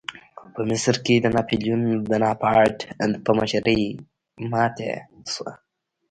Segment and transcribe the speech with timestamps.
[0.53, 2.77] په مصر کې د ناپلیون بناپارټ
[3.25, 3.81] په مشرۍ
[4.51, 4.91] ماتې
[5.33, 5.51] شوه.